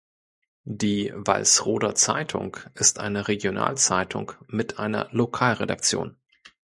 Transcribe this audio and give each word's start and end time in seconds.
Die 0.65 1.13
"Walsroder 1.15 1.93
Zeitung" 1.93 2.57
ist 2.73 2.97
eine 2.97 3.27
Regionalzeitung 3.27 4.31
mit 4.47 4.79
einer 4.79 5.07
Lokalredaktion. 5.11 6.17